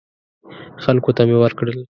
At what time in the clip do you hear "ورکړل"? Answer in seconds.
1.39-1.79